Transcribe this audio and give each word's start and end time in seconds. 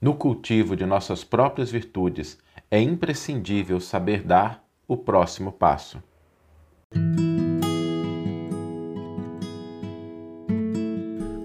No 0.00 0.14
cultivo 0.14 0.76
de 0.76 0.86
nossas 0.86 1.24
próprias 1.24 1.72
virtudes, 1.72 2.38
é 2.70 2.80
imprescindível 2.80 3.80
saber 3.80 4.22
dar 4.22 4.64
o 4.86 4.96
próximo 4.96 5.50
passo. 5.50 6.00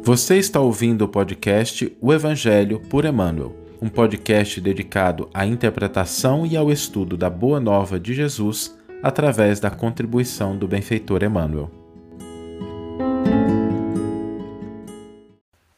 Você 0.03 0.37
está 0.37 0.59
ouvindo 0.59 1.03
o 1.03 1.07
podcast 1.07 1.97
O 1.99 2.13
Evangelho 2.13 2.79
por 2.79 3.05
Emmanuel, 3.05 3.55
um 3.81 3.89
podcast 3.89 4.61
dedicado 4.61 5.27
à 5.33 5.47
interpretação 5.47 6.45
e 6.45 6.55
ao 6.55 6.71
estudo 6.71 7.17
da 7.17 7.31
Boa 7.31 7.59
Nova 7.59 7.99
de 7.99 8.13
Jesus 8.13 8.77
através 9.01 9.59
da 9.59 9.71
contribuição 9.71 10.55
do 10.55 10.67
benfeitor 10.67 11.23
Emmanuel. 11.23 11.82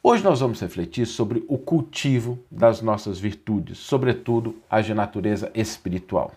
Hoje 0.08 0.22
nós 0.22 0.38
vamos 0.38 0.60
refletir 0.60 1.04
sobre 1.04 1.44
o 1.48 1.58
cultivo 1.58 2.38
das 2.48 2.80
nossas 2.80 3.18
virtudes, 3.18 3.78
sobretudo 3.78 4.54
as 4.70 4.86
de 4.86 4.94
natureza 4.94 5.50
espiritual. 5.52 6.32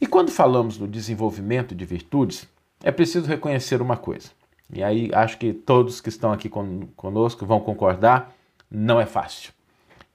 E 0.00 0.06
quando 0.06 0.30
falamos 0.30 0.78
do 0.78 0.88
desenvolvimento 0.88 1.74
de 1.74 1.84
virtudes, 1.84 2.48
é 2.82 2.90
preciso 2.90 3.26
reconhecer 3.26 3.82
uma 3.82 3.98
coisa. 3.98 4.30
E 4.72 4.82
aí 4.82 5.10
acho 5.12 5.36
que 5.36 5.52
todos 5.52 6.00
que 6.00 6.08
estão 6.08 6.32
aqui 6.32 6.48
conosco 6.96 7.44
vão 7.44 7.60
concordar, 7.60 8.34
não 8.70 8.98
é 8.98 9.04
fácil. 9.04 9.52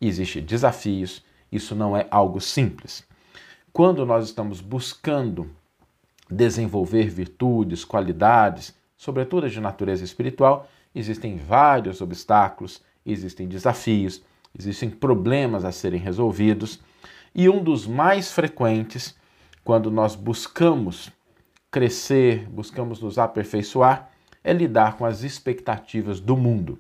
Existem 0.02 0.44
desafios, 0.44 1.24
isso 1.52 1.76
não 1.76 1.96
é 1.96 2.08
algo 2.10 2.42
simples. 2.42 3.06
Quando 3.72 4.04
nós 4.08 4.26
estamos 4.26 4.60
buscando 4.60 5.52
desenvolver 6.28 7.10
virtudes, 7.10 7.86
qualidades, 7.86 8.74
sobretudo 8.98 9.46
as 9.46 9.52
de 9.52 9.62
natureza 9.62 10.04
espiritual, 10.04 10.68
existem 10.96 11.36
vários 11.36 12.00
obstáculos, 12.02 12.82
existem 13.06 13.48
desafios, 13.48 14.24
existem 14.58 14.90
problemas 14.90 15.66
a 15.66 15.72
serem 15.72 16.00
resolvidos, 16.00 16.80
e 17.34 17.50
um 17.50 17.62
dos 17.62 17.86
mais 17.86 18.32
frequentes, 18.32 19.14
quando 19.64 19.92
nós 19.92 20.16
buscamos 20.16 21.12
crescer, 21.70 22.48
buscamos 22.50 23.02
nos 23.02 23.20
aperfeiçoar, 23.20 24.10
é 24.42 24.54
lidar 24.54 24.96
com 24.96 25.06
as 25.06 25.24
expectativas 25.24 26.22
do 26.22 26.38
mundo. 26.38 26.80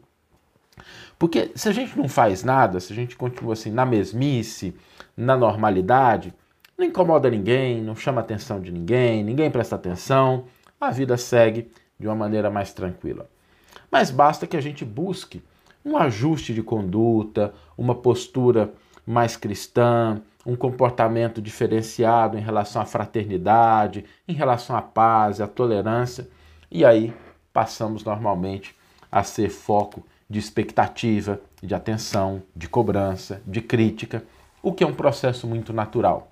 Porque 1.19 1.51
se 1.55 1.67
a 1.67 1.71
gente 1.73 1.97
não 1.97 2.07
faz 2.07 2.43
nada, 2.43 2.79
se 2.79 2.93
a 2.93 2.95
gente 2.95 3.17
continua 3.17 3.53
assim 3.53 3.71
na 3.71 3.85
mesmice, 3.85 4.75
na 5.17 5.35
normalidade, 5.35 6.33
não 6.77 6.85
incomoda 6.85 7.29
ninguém, 7.29 7.81
não 7.81 7.95
chama 7.95 8.21
atenção 8.21 8.61
de 8.61 8.71
ninguém, 8.71 9.23
ninguém 9.23 9.49
presta 9.51 9.75
atenção, 9.75 10.45
a 10.79 10.91
vida 10.91 11.17
segue 11.17 11.71
de 11.99 12.07
uma 12.07 12.15
maneira 12.15 12.49
mais 12.49 12.73
tranquila. 12.73 13.29
Mas 13.97 14.11
basta 14.11 14.45
que 14.45 14.57
a 14.57 14.61
gente 14.61 14.83
busque 14.83 15.41
um 15.85 15.95
ajuste 15.95 16.53
de 16.53 16.61
conduta, 16.61 17.53
uma 17.77 17.95
postura 17.95 18.73
mais 19.07 19.37
cristã, 19.37 20.21
um 20.45 20.53
comportamento 20.53 21.41
diferenciado 21.41 22.37
em 22.37 22.41
relação 22.41 22.81
à 22.81 22.85
fraternidade, 22.85 24.03
em 24.27 24.33
relação 24.33 24.75
à 24.75 24.81
paz, 24.81 25.39
à 25.39 25.47
tolerância, 25.47 26.27
e 26.69 26.83
aí 26.83 27.13
passamos 27.53 28.03
normalmente 28.03 28.75
a 29.09 29.23
ser 29.23 29.47
foco 29.47 30.05
de 30.29 30.39
expectativa, 30.39 31.39
de 31.63 31.73
atenção, 31.73 32.43
de 32.53 32.67
cobrança, 32.67 33.41
de 33.47 33.61
crítica, 33.61 34.25
o 34.61 34.73
que 34.73 34.83
é 34.83 34.87
um 34.87 34.93
processo 34.93 35.47
muito 35.47 35.71
natural. 35.71 36.27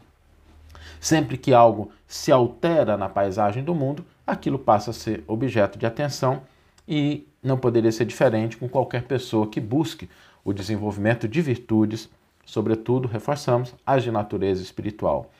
Sempre 0.99 1.37
que 1.37 1.53
algo 1.53 1.93
se 2.05 2.29
altera 2.29 2.97
na 2.97 3.07
paisagem 3.07 3.63
do 3.63 3.73
mundo, 3.73 4.05
aquilo 4.27 4.59
passa 4.59 4.91
a 4.91 4.93
ser 4.93 5.23
objeto 5.27 5.79
de 5.79 5.85
atenção 5.85 6.41
e 6.87 7.27
não 7.41 7.57
poderia 7.57 7.91
ser 7.91 8.05
diferente 8.05 8.57
com 8.57 8.67
qualquer 8.67 9.03
pessoa 9.03 9.47
que 9.47 9.59
busque 9.59 10.09
o 10.43 10.53
desenvolvimento 10.53 11.27
de 11.27 11.41
virtudes, 11.41 12.09
sobretudo, 12.45 13.07
reforçamos, 13.07 13.73
as 13.85 14.03
de 14.03 14.11
natureza 14.11 14.61
espiritual. 14.61 15.31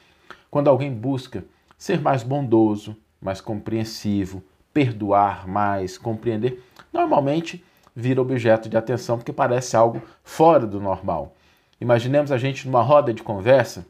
Quando 0.49 0.69
alguém 0.69 0.93
busca 0.93 1.43
ser 1.77 1.99
mais 1.99 2.23
bondoso, 2.23 2.95
mais 3.21 3.41
compreensivo, 3.41 4.43
perdoar 4.73 5.47
mais, 5.47 5.97
compreender, 5.97 6.63
normalmente 6.91 7.63
vira 7.95 8.21
objeto 8.21 8.69
de 8.69 8.77
atenção 8.77 9.17
porque 9.17 9.33
parece 9.33 9.75
algo 9.75 10.01
fora 10.23 10.65
do 10.65 10.79
normal. 10.79 11.35
Imaginemos 11.79 12.31
a 12.31 12.37
gente 12.37 12.65
numa 12.65 12.81
roda 12.81 13.13
de 13.13 13.21
conversa, 13.21 13.85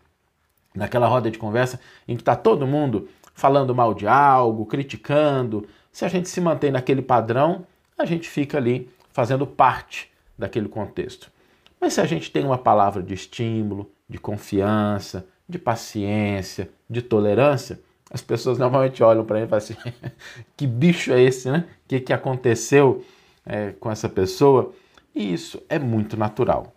naquela 0.73 1.07
roda 1.07 1.29
de 1.29 1.37
conversa 1.37 1.79
em 2.07 2.15
que 2.15 2.21
está 2.21 2.35
todo 2.35 2.65
mundo 2.65 3.07
falando 3.33 3.73
mal 3.73 3.93
de 3.93 4.07
algo, 4.07 4.65
criticando. 4.65 5.67
Se 5.93 6.03
a 6.03 6.07
gente 6.07 6.27
se 6.27 6.41
mantém 6.41 6.71
naquele 6.71 7.03
padrão, 7.03 7.67
a 7.97 8.03
gente 8.03 8.27
fica 8.27 8.57
ali 8.57 8.89
fazendo 9.11 9.45
parte 9.45 10.11
daquele 10.35 10.67
contexto. 10.67 11.31
Mas 11.79 11.93
se 11.93 12.01
a 12.01 12.05
gente 12.05 12.31
tem 12.31 12.43
uma 12.43 12.57
palavra 12.57 13.03
de 13.03 13.13
estímulo, 13.13 13.89
de 14.09 14.17
confiança, 14.17 15.27
de 15.47 15.59
paciência, 15.59 16.69
de 16.89 17.01
tolerância, 17.01 17.79
as 18.09 18.21
pessoas 18.21 18.57
normalmente 18.57 19.03
olham 19.03 19.23
para 19.23 19.37
mim 19.37 19.45
e 19.45 19.47
falam 19.47 19.63
assim: 19.63 19.75
que 20.57 20.65
bicho 20.65 21.11
é 21.13 21.21
esse, 21.21 21.49
né? 21.49 21.65
O 21.85 21.87
que, 21.87 21.99
que 21.99 22.13
aconteceu 22.13 23.05
é, 23.45 23.71
com 23.79 23.91
essa 23.91 24.09
pessoa? 24.09 24.73
E 25.13 25.31
isso 25.31 25.61
é 25.69 25.77
muito 25.77 26.17
natural. 26.17 26.73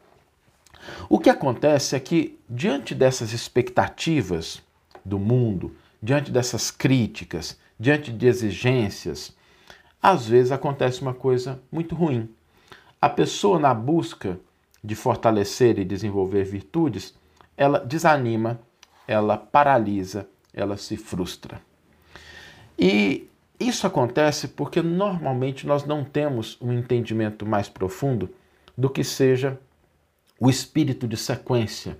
O 1.08 1.18
que 1.18 1.30
acontece 1.30 1.96
é 1.96 2.00
que, 2.00 2.38
diante 2.48 2.94
dessas 2.94 3.32
expectativas 3.32 4.62
do 5.04 5.18
mundo, 5.18 5.74
diante 6.02 6.30
dessas 6.30 6.70
críticas, 6.70 7.58
diante 7.78 8.12
de 8.12 8.26
exigências, 8.26 9.36
às 10.02 10.26
vezes 10.26 10.52
acontece 10.52 11.02
uma 11.02 11.14
coisa 11.14 11.60
muito 11.70 11.94
ruim. 11.94 12.28
A 13.00 13.08
pessoa, 13.08 13.58
na 13.58 13.74
busca 13.74 14.38
de 14.82 14.94
fortalecer 14.94 15.78
e 15.78 15.84
desenvolver 15.84 16.44
virtudes, 16.44 17.14
ela 17.56 17.78
desanima, 17.78 18.60
ela 19.06 19.36
paralisa, 19.36 20.28
ela 20.52 20.76
se 20.76 20.96
frustra. 20.96 21.60
E 22.78 23.28
isso 23.58 23.86
acontece 23.86 24.48
porque 24.48 24.82
normalmente 24.82 25.66
nós 25.66 25.84
não 25.84 26.04
temos 26.04 26.58
um 26.60 26.72
entendimento 26.72 27.46
mais 27.46 27.68
profundo 27.68 28.30
do 28.76 28.90
que 28.90 29.02
seja 29.02 29.58
o 30.38 30.50
espírito 30.50 31.08
de 31.08 31.16
sequência, 31.16 31.98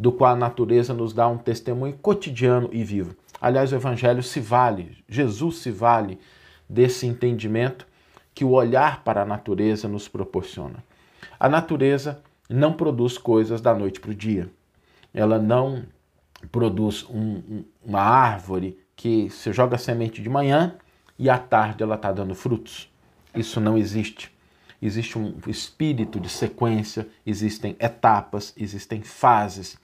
do 0.00 0.10
qual 0.10 0.32
a 0.32 0.36
natureza 0.36 0.94
nos 0.94 1.12
dá 1.12 1.28
um 1.28 1.36
testemunho 1.36 1.92
cotidiano 1.92 2.70
e 2.72 2.82
vivo. 2.82 3.14
Aliás, 3.38 3.70
o 3.70 3.74
Evangelho 3.74 4.22
se 4.22 4.40
vale, 4.40 4.96
Jesus 5.06 5.58
se 5.58 5.70
vale 5.70 6.18
desse 6.66 7.06
entendimento 7.06 7.86
que 8.34 8.42
o 8.42 8.52
olhar 8.52 9.04
para 9.04 9.20
a 9.20 9.26
natureza 9.26 9.86
nos 9.86 10.08
proporciona. 10.08 10.82
A 11.38 11.50
natureza 11.50 12.22
não 12.48 12.72
produz 12.72 13.18
coisas 13.18 13.60
da 13.60 13.74
noite 13.74 14.00
para 14.00 14.12
o 14.12 14.14
dia. 14.14 14.50
Ela 15.12 15.38
não 15.38 15.84
produz 16.50 17.04
um, 17.10 17.62
uma 17.84 18.00
árvore 18.00 18.78
que 18.96 19.28
se 19.28 19.52
joga 19.52 19.76
semente 19.76 20.22
de 20.22 20.30
manhã 20.30 20.76
e 21.18 21.28
à 21.28 21.36
tarde 21.36 21.82
ela 21.82 21.96
está 21.96 22.10
dando 22.10 22.34
frutos. 22.34 22.90
Isso 23.34 23.60
não 23.60 23.76
existe. 23.76 24.32
Existe 24.80 25.18
um 25.18 25.34
espírito 25.46 26.18
de 26.18 26.30
sequência, 26.30 27.06
existem 27.26 27.76
etapas, 27.78 28.54
existem 28.56 29.02
fases. 29.02 29.78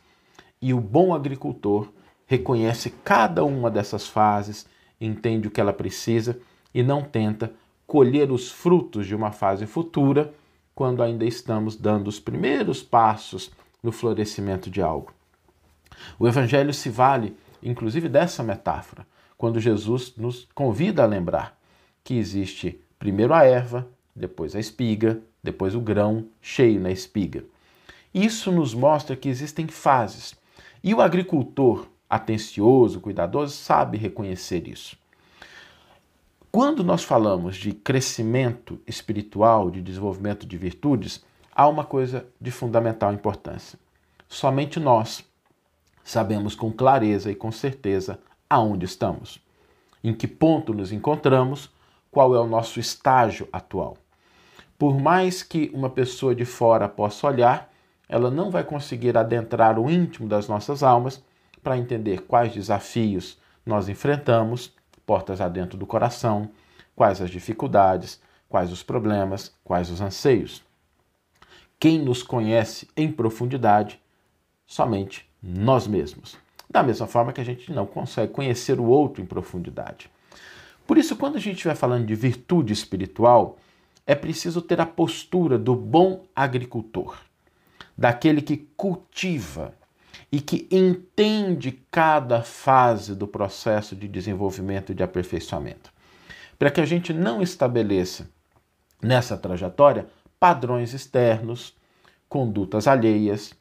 E 0.67 0.75
o 0.75 0.81
bom 0.81 1.15
agricultor 1.15 1.93
reconhece 2.27 2.91
cada 2.91 3.45
uma 3.45 3.71
dessas 3.71 4.09
fases, 4.09 4.67
entende 5.01 5.47
o 5.47 5.51
que 5.53 5.61
ela 5.61 5.73
precisa 5.73 6.41
e 6.75 6.83
não 6.83 7.05
tenta 7.05 7.53
colher 7.87 8.33
os 8.33 8.51
frutos 8.51 9.07
de 9.07 9.15
uma 9.15 9.31
fase 9.31 9.65
futura 9.65 10.35
quando 10.75 11.05
ainda 11.05 11.25
estamos 11.25 11.77
dando 11.77 12.09
os 12.09 12.19
primeiros 12.19 12.83
passos 12.83 13.53
no 13.81 13.93
florescimento 13.93 14.69
de 14.69 14.83
algo. 14.83 15.13
O 16.19 16.27
Evangelho 16.27 16.75
se 16.75 16.91
vale, 16.91 17.37
inclusive, 17.63 18.09
dessa 18.09 18.43
metáfora, 18.43 19.07
quando 19.39 19.61
Jesus 19.61 20.15
nos 20.17 20.49
convida 20.53 21.05
a 21.05 21.07
lembrar 21.07 21.57
que 22.03 22.15
existe 22.15 22.81
primeiro 22.99 23.33
a 23.33 23.45
erva, 23.45 23.87
depois 24.17 24.57
a 24.57 24.59
espiga, 24.59 25.23
depois 25.41 25.77
o 25.77 25.81
grão 25.81 26.27
cheio 26.43 26.81
na 26.81 26.91
espiga. 26.91 27.45
Isso 28.13 28.51
nos 28.51 28.75
mostra 28.75 29.15
que 29.15 29.29
existem 29.29 29.69
fases. 29.69 30.35
E 30.87 30.95
o 30.95 31.01
agricultor 31.01 31.89
atencioso, 32.09 33.01
cuidadoso, 33.01 33.57
sabe 33.57 33.99
reconhecer 33.99 34.69
isso. 34.69 34.97
Quando 36.53 36.85
nós 36.85 37.03
falamos 37.03 37.57
de 37.57 37.73
crescimento 37.73 38.81
espiritual, 38.87 39.69
de 39.69 39.83
desenvolvimento 39.83 40.47
de 40.47 40.57
virtudes, 40.57 41.25
há 41.53 41.67
uma 41.67 41.85
coisa 41.85 42.25
de 42.41 42.53
fundamental 42.53 43.13
importância. 43.13 43.77
Somente 44.29 44.79
nós 44.79 45.25
sabemos 46.05 46.55
com 46.55 46.71
clareza 46.71 47.33
e 47.33 47.35
com 47.35 47.51
certeza 47.51 48.21
aonde 48.49 48.85
estamos, 48.85 49.41
em 50.05 50.15
que 50.15 50.29
ponto 50.29 50.73
nos 50.73 50.93
encontramos, 50.93 51.69
qual 52.13 52.33
é 52.33 52.39
o 52.39 52.47
nosso 52.47 52.79
estágio 52.79 53.49
atual. 53.53 53.97
Por 54.79 54.97
mais 55.01 55.43
que 55.43 55.69
uma 55.75 55.91
pessoa 55.91 56.33
de 56.33 56.45
fora 56.45 56.89
possa 56.89 57.27
olhar, 57.27 57.73
ela 58.09 58.31
não 58.31 58.51
vai 58.51 58.65
conseguir 58.65 59.17
adentrar 59.17 59.79
o 59.79 59.91
íntimo 59.91 60.29
das 60.29 60.49
nossas 60.49 60.83
almas 60.83 61.23
para 61.63 61.77
entender 61.77 62.23
quais 62.23 62.53
desafios 62.53 63.39
nós 63.65 63.89
enfrentamos 63.89 64.73
portas 65.05 65.41
adentro 65.41 65.79
do 65.79 65.87
coração, 65.87 66.51
quais 66.95 67.21
as 67.21 67.31
dificuldades, 67.31 68.21
quais 68.49 68.73
os 68.73 68.83
problemas, 68.83 69.55
quais 69.63 69.91
os 69.91 70.01
anseios. 70.01 70.63
Quem 71.79 71.99
nos 71.99 72.23
conhece 72.23 72.89
em 72.97 73.11
profundidade? 73.11 74.01
Somente 74.67 75.29
nós 75.43 75.87
mesmos. 75.87 76.37
Da 76.69 76.83
mesma 76.83 77.07
forma 77.07 77.33
que 77.33 77.41
a 77.41 77.45
gente 77.45 77.73
não 77.73 77.87
consegue 77.87 78.33
conhecer 78.33 78.81
o 78.81 78.85
outro 78.85 79.23
em 79.23 79.27
profundidade. 79.27 80.11
Por 80.87 80.99
isso, 80.99 81.17
quando 81.17 81.37
a 81.37 81.41
gente 81.41 81.65
vai 81.65 81.77
falando 81.77 82.07
de 82.07 82.15
virtude 82.15 82.73
espiritual, 82.73 83.59
é 84.07 84.15
preciso 84.15 84.63
ter 84.63 84.81
a 84.81 84.87
postura 84.87 85.59
do 85.59 85.75
bom 85.75 86.25
agricultor, 86.35 87.19
daquele 87.97 88.43
que 88.43 88.57
cultiva 88.77 89.75
e 90.31 90.41
que 90.41 90.67
entende 90.71 91.73
cada 91.91 92.43
fase 92.43 93.15
do 93.15 93.27
processo 93.27 93.95
de 93.95 94.09
desenvolvimento 94.09 94.93
e 94.93 94.95
de 94.95 95.03
aperfeiçoamento. 95.03 95.93
Para 96.59 96.71
que 96.71 96.81
a 96.81 96.87
gente 96.87 97.13
não 97.13 97.41
estabeleça 97.41 98.29
nessa 99.01 99.37
trajetória 99.37 100.07
padrões 100.39 100.93
externos, 100.93 101.75
condutas 102.29 102.87
alheias, 102.87 103.55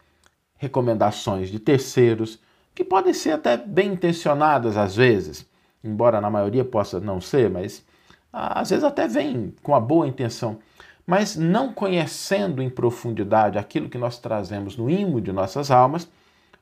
recomendações 0.57 1.49
de 1.49 1.59
terceiros, 1.59 2.39
que 2.73 2.83
podem 2.83 3.13
ser 3.13 3.31
até 3.31 3.55
bem 3.55 3.93
intencionadas 3.93 4.75
às 4.75 4.95
vezes, 4.95 5.45
embora 5.83 6.19
na 6.19 6.29
maioria 6.29 6.65
possa 6.65 6.99
não 6.99 7.21
ser, 7.21 7.49
mas 7.49 7.85
às 8.33 8.69
vezes 8.69 8.83
até 8.83 9.07
vem 9.07 9.53
com 9.63 9.73
a 9.73 9.79
boa 9.79 10.07
intenção, 10.07 10.59
mas 11.05 11.35
não 11.35 11.71
conhecendo 11.71 12.61
em 12.61 12.69
profundidade 12.69 13.57
aquilo 13.57 13.89
que 13.89 13.97
nós 13.97 14.17
trazemos 14.17 14.75
no 14.75 14.89
imo 14.89 15.21
de 15.21 15.31
nossas 15.31 15.69
almas, 15.69 16.09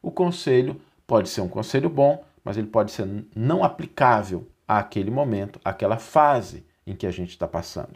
o 0.01 0.11
conselho 0.11 0.79
pode 1.07 1.29
ser 1.29 1.41
um 1.41 1.47
conselho 1.47 1.89
bom, 1.89 2.23
mas 2.43 2.57
ele 2.57 2.67
pode 2.67 2.91
ser 2.91 3.07
não 3.35 3.63
aplicável 3.63 4.47
àquele 4.67 5.09
momento, 5.09 5.59
àquela 5.63 5.97
fase 5.97 6.65
em 6.85 6.95
que 6.95 7.07
a 7.07 7.11
gente 7.11 7.29
está 7.29 7.47
passando. 7.47 7.93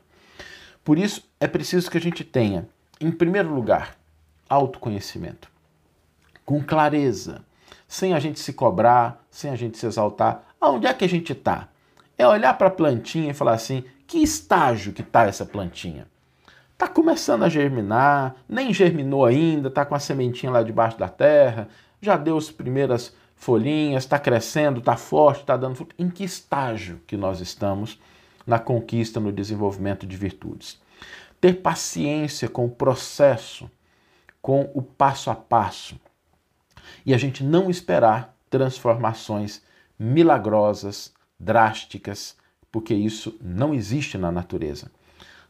Por 0.84 0.98
isso, 0.98 1.30
é 1.40 1.48
preciso 1.48 1.92
que 1.92 1.98
a 1.98 2.02
gente 2.02 2.24
tenha, 2.24 2.68
em 3.02 3.12
primeiro 3.12 3.54
lugar, 3.54 3.98
autoconhecimento, 4.50 5.50
com 6.46 6.64
clareza, 6.64 7.44
sem 7.88 8.14
a 8.14 8.20
gente 8.20 8.40
se 8.40 8.54
cobrar, 8.54 9.22
sem 9.30 9.52
a 9.52 9.56
gente 9.56 9.78
se 9.78 9.86
exaltar. 9.86 10.44
Aonde 10.62 10.88
é 10.88 10.94
que 10.94 11.04
a 11.04 11.10
gente 11.10 11.34
está? 11.34 11.68
É 12.18 12.26
olhar 12.26 12.58
para 12.58 12.68
a 12.68 12.72
plantinha 12.72 13.32
e 13.32 13.34
falar 13.34 13.54
assim: 13.54 13.84
que 14.06 14.20
estágio 14.20 14.94
que 14.94 15.02
está 15.02 15.26
essa 15.26 15.46
plantinha? 15.46 16.08
Está 16.78 16.88
começando 16.88 17.42
a 17.42 17.50
germinar, 17.50 18.36
nem 18.48 18.72
germinou 18.72 19.26
ainda, 19.26 19.68
está 19.68 19.84
com 19.84 19.96
a 19.96 20.00
sementinha 20.00 20.52
lá 20.52 20.62
debaixo 20.62 20.96
da 20.96 21.10
terra, 21.10 21.70
já 22.00 22.16
deu 22.16 22.38
as 22.38 22.52
primeiras 22.52 23.16
folhinhas, 23.36 24.04
está 24.04 24.20
crescendo, 24.20 24.78
está 24.78 24.96
forte, 24.96 25.40
está 25.40 25.58
dando 25.58 25.74
fruto. 25.74 25.96
Em 25.98 26.08
que 26.08 26.24
estágio 26.24 27.02
que 27.08 27.18
nós 27.18 27.42
estamos 27.42 28.00
na 28.46 28.60
conquista, 28.60 29.20
no 29.20 29.32
desenvolvimento 29.32 30.06
de 30.06 30.16
virtudes? 30.16 30.80
Ter 31.42 31.54
paciência 31.54 32.48
com 32.48 32.66
o 32.66 32.70
processo, 32.70 33.68
com 34.40 34.70
o 34.76 34.84
passo 34.84 35.32
a 35.32 35.36
passo. 35.36 36.00
E 37.04 37.12
a 37.12 37.18
gente 37.18 37.44
não 37.44 37.72
esperar 37.72 38.38
transformações 38.52 39.64
milagrosas, 39.98 41.12
drásticas, 41.40 42.38
porque 42.72 42.94
isso 42.94 43.36
não 43.42 43.74
existe 43.74 44.16
na 44.16 44.32
natureza. 44.32 44.92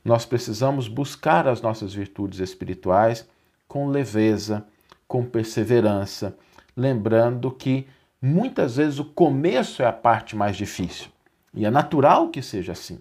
Nós 0.03 0.25
precisamos 0.25 0.88
buscar 0.88 1.47
as 1.47 1.61
nossas 1.61 1.94
virtudes 1.94 2.39
espirituais 2.39 3.27
com 3.67 3.88
leveza, 3.88 4.65
com 5.07 5.25
perseverança, 5.25 6.35
lembrando 6.75 7.51
que 7.51 7.88
muitas 8.21 8.77
vezes 8.77 8.99
o 8.99 9.05
começo 9.05 9.81
é 9.81 9.85
a 9.85 9.94
parte 9.94 10.35
mais 10.35 10.55
difícil. 10.55 11.09
E 11.53 11.65
é 11.65 11.71
natural 11.71 12.29
que 12.29 12.41
seja 12.41 12.71
assim. 12.71 12.99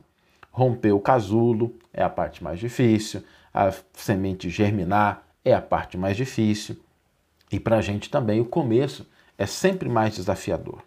Romper 0.50 0.92
o 0.92 1.00
casulo 1.00 1.74
é 1.92 2.02
a 2.02 2.08
parte 2.08 2.42
mais 2.42 2.58
difícil, 2.58 3.22
a 3.52 3.72
semente 3.92 4.48
germinar 4.48 5.26
é 5.44 5.52
a 5.54 5.60
parte 5.60 5.96
mais 5.96 6.16
difícil. 6.16 6.76
E 7.52 7.60
para 7.60 7.76
a 7.76 7.82
gente 7.82 8.10
também 8.10 8.40
o 8.40 8.44
começo 8.44 9.06
é 9.38 9.46
sempre 9.46 9.88
mais 9.88 10.14
desafiador. 10.14 10.82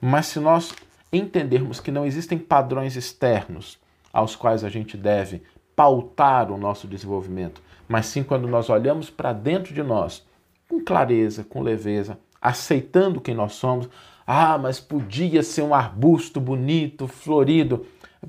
Mas 0.00 0.26
se 0.26 0.40
nós 0.40 0.74
entendermos 1.12 1.80
que 1.80 1.90
não 1.90 2.04
existem 2.04 2.38
padrões 2.38 2.96
externos 2.96 3.78
aos 4.14 4.36
quais 4.36 4.62
a 4.62 4.68
gente 4.68 4.96
deve 4.96 5.42
pautar 5.74 6.52
o 6.52 6.56
nosso 6.56 6.86
desenvolvimento, 6.86 7.60
mas 7.88 8.06
sim 8.06 8.22
quando 8.22 8.46
nós 8.46 8.70
olhamos 8.70 9.10
para 9.10 9.32
dentro 9.32 9.74
de 9.74 9.82
nós 9.82 10.24
com 10.68 10.80
clareza, 10.82 11.42
com 11.42 11.60
leveza, 11.60 12.16
aceitando 12.40 13.20
quem 13.20 13.34
nós 13.34 13.54
somos. 13.54 13.88
Ah, 14.24 14.56
mas 14.56 14.78
podia 14.78 15.42
ser 15.42 15.62
um 15.62 15.74
arbusto 15.74 16.40
bonito, 16.40 17.08
florido. 17.08 17.84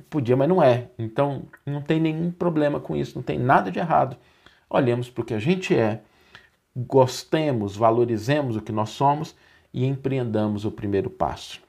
Podia, 0.09 0.35
mas 0.35 0.49
não 0.49 0.61
é. 0.61 0.89
Então 0.97 1.43
não 1.63 1.81
tem 1.81 1.99
nenhum 1.99 2.31
problema 2.31 2.79
com 2.79 2.95
isso, 2.95 3.15
não 3.15 3.23
tem 3.23 3.37
nada 3.37 3.71
de 3.71 3.77
errado. 3.77 4.17
Olhemos 4.67 5.07
para 5.07 5.21
o 5.21 5.25
que 5.25 5.35
a 5.35 5.39
gente 5.39 5.75
é, 5.75 6.01
gostemos, 6.75 7.77
valorizemos 7.77 8.55
o 8.55 8.61
que 8.61 8.71
nós 8.71 8.89
somos 8.89 9.35
e 9.71 9.85
empreendamos 9.85 10.65
o 10.65 10.71
primeiro 10.71 11.11
passo. 11.11 11.61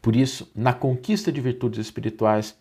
Por 0.00 0.14
isso, 0.14 0.50
na 0.54 0.72
conquista 0.72 1.30
de 1.32 1.40
virtudes 1.40 1.80
espirituais, 1.80 2.56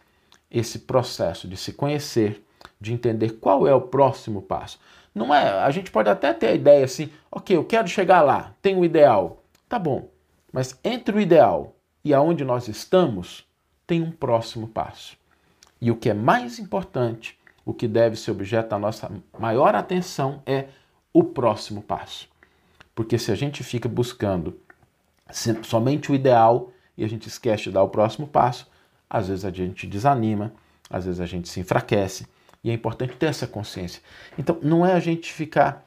esse 0.49 0.79
processo 0.79 1.47
de 1.47 1.57
se 1.57 1.73
conhecer, 1.73 2.43
de 2.79 2.93
entender 2.93 3.31
qual 3.39 3.67
é 3.67 3.73
o 3.73 3.81
próximo 3.81 4.41
passo. 4.41 4.79
Não 5.13 5.33
é, 5.33 5.49
a 5.49 5.71
gente 5.71 5.91
pode 5.91 6.09
até 6.09 6.33
ter 6.33 6.47
a 6.47 6.53
ideia 6.53 6.85
assim, 6.85 7.09
ok, 7.31 7.55
eu 7.55 7.65
quero 7.65 7.87
chegar 7.87 8.21
lá, 8.21 8.53
tenho 8.61 8.79
o 8.79 8.85
ideal. 8.85 9.43
Tá 9.67 9.79
bom, 9.79 10.09
mas 10.51 10.79
entre 10.83 11.15
o 11.15 11.19
ideal 11.19 11.75
e 12.03 12.13
aonde 12.13 12.45
nós 12.45 12.67
estamos, 12.67 13.45
tem 13.85 14.01
um 14.01 14.11
próximo 14.11 14.67
passo. 14.67 15.17
E 15.81 15.91
o 15.91 15.95
que 15.95 16.09
é 16.09 16.13
mais 16.13 16.59
importante, 16.59 17.37
o 17.65 17.73
que 17.73 17.87
deve 17.87 18.15
ser 18.15 18.31
objeto 18.31 18.69
da 18.69 18.79
nossa 18.79 19.11
maior 19.37 19.75
atenção 19.75 20.41
é 20.45 20.67
o 21.13 21.23
próximo 21.23 21.81
passo. 21.81 22.29
Porque 22.95 23.17
se 23.17 23.31
a 23.31 23.35
gente 23.35 23.63
fica 23.63 23.87
buscando 23.89 24.59
somente 25.63 26.11
o 26.11 26.15
ideal 26.15 26.71
e 26.97 27.03
a 27.03 27.07
gente 27.07 27.27
esquece 27.27 27.65
de 27.65 27.71
dar 27.71 27.83
o 27.83 27.89
próximo 27.89 28.27
passo, 28.27 28.69
às 29.09 29.27
vezes 29.27 29.45
a 29.45 29.51
gente 29.51 29.87
desanima, 29.87 30.53
às 30.89 31.05
vezes 31.05 31.19
a 31.19 31.25
gente 31.25 31.47
se 31.49 31.59
enfraquece, 31.59 32.27
e 32.63 32.69
é 32.69 32.73
importante 32.73 33.15
ter 33.15 33.27
essa 33.27 33.47
consciência. 33.47 34.01
Então, 34.37 34.57
não 34.61 34.85
é 34.85 34.93
a 34.93 34.99
gente 34.99 35.31
ficar 35.31 35.85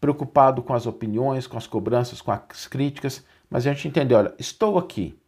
preocupado 0.00 0.62
com 0.62 0.74
as 0.74 0.86
opiniões, 0.86 1.46
com 1.46 1.56
as 1.56 1.66
cobranças, 1.66 2.20
com 2.20 2.30
as 2.30 2.66
críticas, 2.66 3.24
mas 3.50 3.66
a 3.66 3.72
gente 3.72 3.88
entender, 3.88 4.14
olha, 4.14 4.34
estou 4.38 4.78
aqui, 4.78 5.18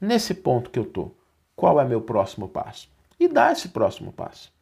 nesse 0.00 0.34
ponto 0.34 0.70
que 0.70 0.78
eu 0.78 0.84
estou, 0.84 1.16
qual 1.54 1.80
é 1.80 1.84
meu 1.84 2.00
próximo 2.00 2.48
passo? 2.48 2.88
E 3.18 3.28
dar 3.28 3.52
esse 3.52 3.68
próximo 3.68 4.12
passo. 4.12 4.52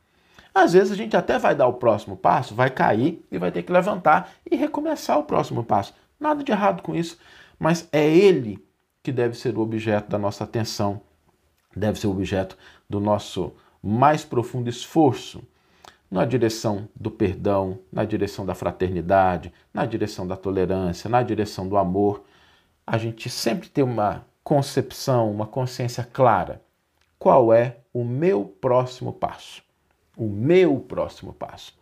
Às 0.54 0.72
vezes 0.72 0.92
a 0.92 0.96
gente 0.96 1.16
até 1.16 1.38
vai 1.38 1.54
dar 1.54 1.66
o 1.66 1.74
próximo 1.74 2.16
passo, 2.16 2.54
vai 2.54 2.70
cair 2.70 3.24
e 3.30 3.38
vai 3.38 3.52
ter 3.52 3.62
que 3.62 3.72
levantar 3.72 4.32
e 4.50 4.56
recomeçar 4.56 5.18
o 5.18 5.24
próximo 5.24 5.64
passo. 5.64 5.94
Nada 6.18 6.42
de 6.42 6.50
errado 6.50 6.82
com 6.82 6.94
isso, 6.94 7.18
mas 7.58 7.88
é 7.92 8.04
ele 8.04 8.62
que 9.02 9.12
deve 9.12 9.36
ser 9.36 9.56
o 9.56 9.60
objeto 9.60 10.10
da 10.10 10.18
nossa 10.18 10.44
atenção, 10.44 11.00
deve 11.74 11.98
ser 11.98 12.06
objeto 12.06 12.56
do 12.88 13.00
nosso 13.00 13.52
mais 13.82 14.24
profundo 14.24 14.68
esforço 14.68 15.42
na 16.10 16.24
direção 16.24 16.88
do 16.94 17.10
perdão, 17.10 17.78
na 17.92 18.04
direção 18.04 18.44
da 18.44 18.54
fraternidade, 18.54 19.52
na 19.72 19.86
direção 19.86 20.26
da 20.26 20.36
tolerância, 20.36 21.08
na 21.08 21.22
direção 21.22 21.68
do 21.68 21.76
amor. 21.76 22.24
A 22.86 22.98
gente 22.98 23.30
sempre 23.30 23.68
tem 23.68 23.84
uma 23.84 24.26
concepção, 24.42 25.30
uma 25.30 25.46
consciência 25.46 26.02
clara. 26.02 26.60
Qual 27.18 27.52
é 27.52 27.76
o 27.92 28.02
meu 28.04 28.44
próximo 28.44 29.12
passo? 29.12 29.62
O 30.16 30.28
meu 30.28 30.80
próximo 30.80 31.32
passo. 31.32 31.78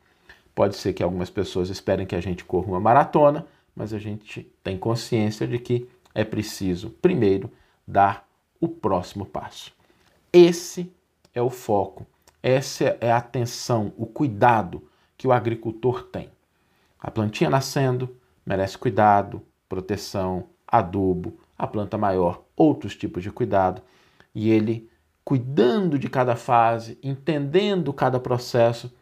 Pode 0.54 0.76
ser 0.76 0.92
que 0.92 1.02
algumas 1.02 1.30
pessoas 1.30 1.70
esperem 1.70 2.06
que 2.06 2.16
a 2.16 2.20
gente 2.20 2.44
corra 2.44 2.66
uma 2.66 2.80
maratona, 2.80 3.46
mas 3.74 3.94
a 3.94 3.98
gente 3.98 4.42
tem 4.62 4.76
consciência 4.76 5.46
de 5.46 5.58
que 5.58 5.88
é 6.14 6.24
preciso, 6.24 6.90
primeiro, 6.90 7.50
dar 7.86 8.28
o 8.60 8.68
próximo 8.68 9.24
passo. 9.24 9.77
Esse 10.32 10.92
é 11.34 11.40
o 11.40 11.48
foco, 11.48 12.06
essa 12.42 12.98
é 13.00 13.10
a 13.10 13.16
atenção, 13.16 13.92
o 13.96 14.04
cuidado 14.04 14.86
que 15.16 15.26
o 15.26 15.32
agricultor 15.32 16.02
tem. 16.02 16.30
A 17.00 17.10
plantinha 17.10 17.48
nascendo 17.48 18.14
merece 18.44 18.76
cuidado, 18.76 19.40
proteção, 19.68 20.44
adubo, 20.66 21.38
a 21.56 21.66
planta 21.66 21.96
maior, 21.96 22.44
outros 22.54 22.94
tipos 22.94 23.22
de 23.22 23.30
cuidado, 23.30 23.80
e 24.34 24.50
ele, 24.50 24.90
cuidando 25.24 25.98
de 25.98 26.10
cada 26.10 26.36
fase, 26.36 26.98
entendendo 27.02 27.92
cada 27.92 28.20
processo, 28.20 28.92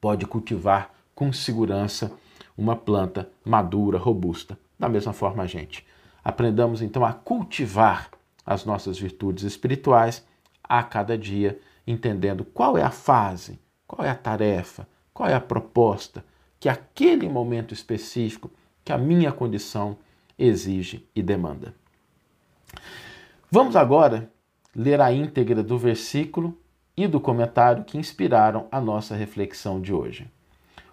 pode 0.00 0.26
cultivar 0.26 0.92
com 1.14 1.32
segurança 1.32 2.12
uma 2.56 2.74
planta 2.74 3.30
madura, 3.44 3.96
robusta. 3.96 4.58
Da 4.76 4.88
mesma 4.88 5.12
forma, 5.12 5.46
gente. 5.46 5.86
Aprendamos 6.24 6.82
então 6.82 7.04
a 7.04 7.12
cultivar 7.12 8.10
as 8.44 8.64
nossas 8.64 8.98
virtudes 8.98 9.44
espirituais 9.44 10.26
a 10.68 10.82
cada 10.82 11.16
dia, 11.16 11.58
entendendo 11.86 12.44
qual 12.44 12.76
é 12.76 12.82
a 12.82 12.90
fase, 12.90 13.58
qual 13.86 14.06
é 14.06 14.10
a 14.10 14.14
tarefa, 14.14 14.86
qual 15.12 15.28
é 15.28 15.34
a 15.34 15.40
proposta 15.40 16.24
que 16.60 16.68
aquele 16.68 17.28
momento 17.28 17.72
específico, 17.72 18.50
que 18.84 18.92
a 18.92 18.98
minha 18.98 19.32
condição 19.32 19.96
exige 20.38 21.08
e 21.14 21.22
demanda. 21.22 21.74
Vamos 23.50 23.76
agora 23.76 24.30
ler 24.74 25.00
a 25.00 25.12
íntegra 25.12 25.62
do 25.62 25.78
versículo 25.78 26.56
e 26.96 27.06
do 27.06 27.20
comentário 27.20 27.84
que 27.84 27.96
inspiraram 27.96 28.66
a 28.70 28.80
nossa 28.80 29.14
reflexão 29.14 29.80
de 29.80 29.92
hoje. 29.92 30.30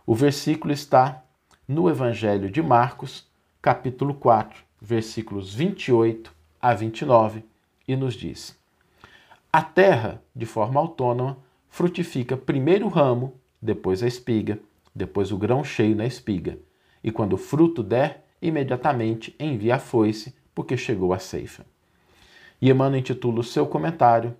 O 0.05 0.13
versículo 0.13 0.71
está 0.71 1.23
no 1.67 1.89
Evangelho 1.89 2.49
de 2.49 2.61
Marcos, 2.61 3.27
capítulo 3.61 4.13
4, 4.13 4.63
versículos 4.79 5.53
28 5.53 6.31
a 6.61 6.73
29, 6.73 7.43
e 7.87 7.95
nos 7.95 8.13
diz: 8.13 8.57
A 9.55 9.61
terra, 9.61 10.21
de 10.35 10.45
forma 10.45 10.81
autônoma, 10.81 11.37
frutifica 11.69 12.35
primeiro 12.35 12.87
o 12.87 12.89
ramo, 12.89 13.39
depois 13.61 14.03
a 14.03 14.07
espiga, 14.07 14.59
depois 14.93 15.31
o 15.31 15.37
grão 15.37 15.63
cheio 15.63 15.95
na 15.95 16.05
espiga, 16.05 16.59
e 17.01 17.09
quando 17.09 17.31
o 17.31 17.37
fruto 17.37 17.81
der, 17.81 18.25
imediatamente 18.41 19.33
envia 19.39 19.75
a 19.75 19.79
foice, 19.79 20.35
porque 20.53 20.75
chegou 20.75 21.13
a 21.13 21.19
ceifa. 21.19 21.65
E 22.61 22.69
Emmanuel 22.69 22.99
intitula 22.99 23.39
o 23.39 23.43
seu 23.45 23.65
comentário 23.65 24.35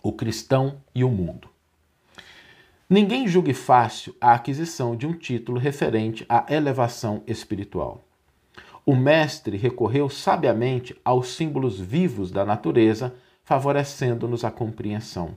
O 0.00 0.12
Cristão 0.12 0.76
e 0.94 1.02
o 1.02 1.10
Mundo. 1.10 1.48
Ninguém 2.88 3.26
julgue 3.26 3.52
fácil 3.52 4.14
a 4.20 4.32
aquisição 4.32 4.94
de 4.94 5.08
um 5.08 5.12
título 5.12 5.58
referente 5.58 6.24
à 6.28 6.46
elevação 6.54 7.20
espiritual. 7.26 8.04
O 8.86 8.94
mestre 8.94 9.56
recorreu 9.56 10.08
sabiamente 10.08 10.96
aos 11.04 11.34
símbolos 11.34 11.80
vivos 11.80 12.30
da 12.30 12.44
natureza, 12.44 13.12
favorecendo-nos 13.46 14.44
a 14.44 14.50
compreensão. 14.50 15.36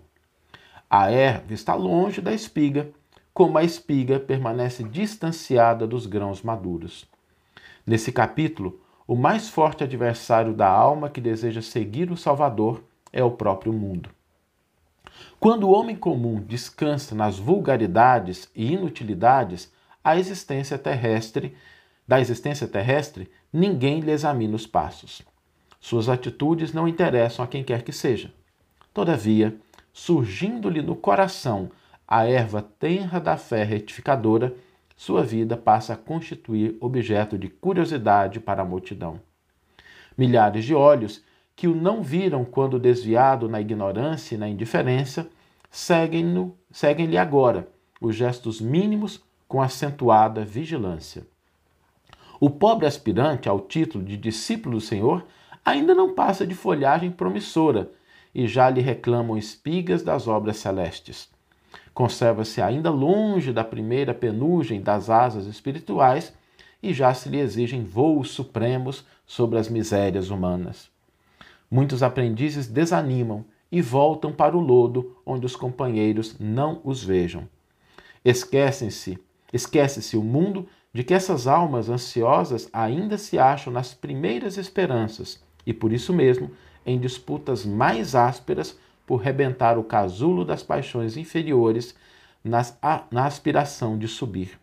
A 0.90 1.12
erva 1.12 1.54
está 1.54 1.76
longe 1.76 2.22
da 2.22 2.34
espiga, 2.34 2.90
como 3.32 3.56
a 3.56 3.64
espiga 3.64 4.20
permanece 4.20 4.84
distanciada 4.84 5.86
dos 5.86 6.08
grãos 6.08 6.42
maduros. 6.42 7.08
Nesse 7.86 8.12
capítulo, 8.12 8.82
o 9.08 9.16
mais 9.16 9.48
forte 9.48 9.84
adversário 9.84 10.56
da 10.56 10.68
alma 10.68 11.08
que 11.08 11.22
deseja 11.22 11.62
seguir 11.62 12.12
o 12.12 12.18
Salvador 12.18 12.84
é 13.14 13.24
o 13.24 13.30
próprio 13.30 13.72
mundo. 13.72 14.10
Quando 15.40 15.66
o 15.66 15.72
homem 15.72 15.96
comum 15.96 16.42
descansa 16.42 17.14
nas 17.14 17.38
vulgaridades 17.38 18.50
e 18.56 18.74
inutilidades, 18.74 19.72
a 20.04 20.18
existência 20.18 20.80
terrestre, 20.80 21.56
da 22.08 22.20
existência 22.20 22.68
terrestre, 22.68 23.30
ninguém 23.54 24.00
lhe 24.00 24.10
examina 24.10 24.56
os 24.56 24.66
passos. 24.66 25.22
Suas 25.80 26.10
atitudes 26.10 26.74
não 26.74 26.88
interessam 26.88 27.44
a 27.44 27.48
quem 27.48 27.64
quer 27.64 27.84
que 27.84 27.92
seja. 27.92 28.34
Todavia, 28.94 29.56
surgindo-lhe 29.94 30.82
no 30.82 30.96
coração 30.96 31.72
a 32.08 32.26
erva 32.26 32.62
tenra 32.62 33.20
da 33.20 33.38
fé 33.38 33.64
retificadora, 33.64 34.54
sua 34.98 35.24
vida 35.24 35.56
passa 35.56 35.94
a 35.94 35.98
constituir 35.98 36.76
objeto 36.82 37.38
de 37.38 37.48
curiosidade 37.48 38.40
para 38.40 38.64
a 38.64 38.66
multidão. 38.66 39.22
Milhares 40.18 40.66
de 40.66 40.76
olhos 40.76 41.24
que 41.56 41.68
o 41.68 41.76
não 41.76 42.02
viram 42.02 42.44
quando 42.44 42.80
desviado 42.80 43.48
na 43.48 43.62
ignorância 43.62 44.36
e 44.36 44.38
na 44.38 44.50
indiferença, 44.50 45.30
seguem-lhe 45.70 46.52
seguem 46.72 47.18
agora 47.18 47.68
os 48.02 48.16
gestos 48.16 48.60
mínimos 48.60 49.24
com 49.48 49.62
acentuada 49.62 50.44
vigilância. 50.44 51.28
O 52.40 52.50
pobre 52.50 52.86
aspirante 52.86 53.50
ao 53.50 53.60
título 53.60 54.04
de 54.04 54.16
discípulo 54.16 54.78
do 54.78 54.82
Senhor 54.82 55.26
ainda 55.64 55.94
não 55.94 56.14
passa 56.14 56.46
de 56.46 56.56
folhagem 56.56 57.12
promissora 57.12 57.92
e 58.34 58.48
já 58.48 58.70
lhe 58.70 58.82
reclamam 58.82 59.38
espigas 59.38 60.04
das 60.04 60.28
obras 60.28 60.58
celestes. 60.58 61.30
Conserva-se 61.94 62.62
ainda 62.62 62.90
longe 62.90 63.52
da 63.52 63.64
primeira 63.64 64.14
penugem 64.14 64.82
das 64.82 65.10
asas 65.10 65.46
espirituais 65.46 66.34
e 66.82 66.94
já 66.94 67.14
se 67.14 67.30
lhe 67.30 67.40
exigem 67.40 67.84
voos 67.84 68.32
supremos 68.32 69.06
sobre 69.26 69.60
as 69.60 69.68
misérias 69.68 70.30
humanas. 70.30 70.90
Muitos 71.70 72.02
aprendizes 72.02 72.68
desanimam 72.68 73.46
e 73.72 73.82
voltam 73.82 74.32
para 74.32 74.58
o 74.58 74.60
lodo 74.60 75.18
onde 75.26 75.46
os 75.46 75.56
companheiros 75.56 76.36
não 76.40 76.82
os 76.84 77.04
vejam. 77.04 77.48
Esquecem-se, 78.24 79.20
esquece-se 79.54 80.18
o 80.18 80.24
mundo 80.24 80.68
de 80.92 81.04
que 81.04 81.14
essas 81.14 81.46
almas 81.46 81.90
ansiosas 81.90 82.68
ainda 82.74 83.18
se 83.18 83.38
acham 83.38 83.72
nas 83.72 83.94
primeiras 83.94 84.58
esperanças 84.58 85.44
e 85.70 85.74
por 85.74 85.94
isso 85.94 86.12
mesmo 86.12 86.50
em 86.84 87.00
disputas 87.00 87.64
mais 87.64 88.16
ásperas 88.16 88.76
por 89.06 89.18
rebentar 89.18 89.78
o 89.78 89.84
casulo 89.84 90.44
das 90.44 90.64
paixões 90.64 91.16
inferiores 91.16 91.96
nas, 92.44 92.76
a, 92.82 93.04
na 93.12 93.28
aspiração 93.28 93.96
de 93.96 94.08
subir. 94.08 94.60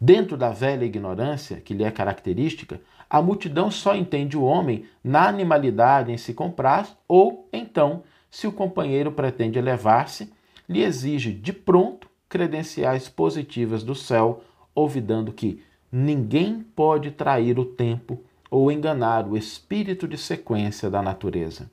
Dentro 0.00 0.36
da 0.36 0.50
velha 0.50 0.84
ignorância 0.84 1.60
que 1.60 1.74
lhe 1.74 1.84
é 1.84 1.92
característica, 1.92 2.80
a 3.08 3.22
multidão 3.22 3.70
só 3.70 3.94
entende 3.94 4.36
o 4.36 4.42
homem 4.42 4.84
na 5.02 5.28
animalidade 5.28 6.10
em 6.10 6.16
se 6.16 6.34
comprar, 6.34 6.88
ou 7.06 7.48
então, 7.52 8.02
se 8.28 8.48
o 8.48 8.52
companheiro 8.52 9.12
pretende 9.12 9.60
elevar-se, 9.60 10.32
lhe 10.68 10.82
exige 10.82 11.32
de 11.32 11.52
pronto 11.52 12.08
credenciais 12.28 13.08
positivas 13.08 13.84
do 13.84 13.94
céu, 13.94 14.42
olvidando 14.74 15.32
que 15.32 15.62
ninguém 15.90 16.66
pode 16.74 17.12
trair 17.12 17.60
o 17.60 17.64
tempo 17.64 18.24
ou 18.50 18.70
enganar 18.70 19.26
o 19.26 19.36
espírito 19.36 20.06
de 20.06 20.16
sequência 20.16 20.90
da 20.90 21.02
natureza. 21.02 21.70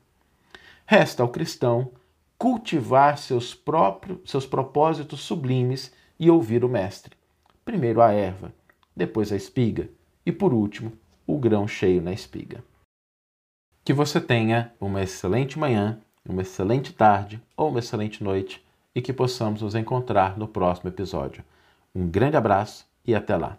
Resta 0.86 1.22
ao 1.22 1.28
cristão 1.28 1.90
cultivar 2.38 3.18
seus 3.18 3.54
próprios 3.54 4.18
seus 4.30 4.46
propósitos 4.46 5.20
sublimes 5.20 5.92
e 6.18 6.30
ouvir 6.30 6.64
o 6.64 6.68
mestre. 6.68 7.16
Primeiro 7.64 8.00
a 8.00 8.12
erva, 8.12 8.52
depois 8.94 9.32
a 9.32 9.36
espiga 9.36 9.88
e 10.24 10.32
por 10.32 10.52
último 10.52 10.92
o 11.26 11.38
grão 11.38 11.66
cheio 11.66 12.00
na 12.00 12.12
espiga. 12.12 12.62
Que 13.84 13.92
você 13.92 14.20
tenha 14.20 14.72
uma 14.80 15.02
excelente 15.02 15.58
manhã, 15.58 16.00
uma 16.28 16.42
excelente 16.42 16.92
tarde 16.92 17.40
ou 17.56 17.70
uma 17.70 17.78
excelente 17.78 18.22
noite 18.22 18.64
e 18.94 19.02
que 19.02 19.12
possamos 19.12 19.62
nos 19.62 19.74
encontrar 19.74 20.38
no 20.38 20.48
próximo 20.48 20.88
episódio. 20.88 21.44
Um 21.94 22.08
grande 22.08 22.36
abraço 22.36 22.86
e 23.04 23.14
até 23.14 23.36
lá! 23.36 23.58